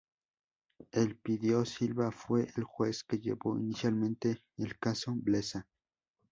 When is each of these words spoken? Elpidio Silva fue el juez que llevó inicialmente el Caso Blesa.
Elpidio 0.93 1.63
Silva 1.63 2.09
fue 2.09 2.47
el 2.57 2.63
juez 2.63 3.03
que 3.03 3.19
llevó 3.19 3.55
inicialmente 3.59 4.41
el 4.57 4.79
Caso 4.79 5.13
Blesa. 5.15 5.67